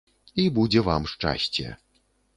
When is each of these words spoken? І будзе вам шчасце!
І 0.43 0.45
будзе 0.55 0.83
вам 0.89 1.05
шчасце! 1.13 1.67